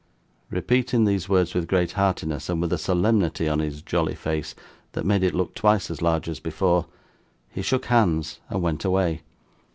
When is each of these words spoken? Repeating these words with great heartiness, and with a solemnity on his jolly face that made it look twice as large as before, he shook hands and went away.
Repeating 0.49 1.05
these 1.05 1.29
words 1.29 1.53
with 1.53 1.67
great 1.67 1.91
heartiness, 1.91 2.49
and 2.49 2.59
with 2.59 2.73
a 2.73 2.77
solemnity 2.79 3.47
on 3.47 3.59
his 3.59 3.83
jolly 3.83 4.15
face 4.15 4.55
that 4.93 5.05
made 5.05 5.21
it 5.21 5.35
look 5.35 5.53
twice 5.53 5.91
as 5.91 6.01
large 6.01 6.27
as 6.27 6.39
before, 6.39 6.87
he 7.51 7.61
shook 7.61 7.85
hands 7.85 8.39
and 8.49 8.63
went 8.63 8.83
away. 8.83 9.21